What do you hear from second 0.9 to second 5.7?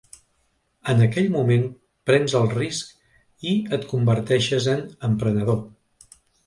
En aquell moment prens el risc i et converteixes en emprenedor.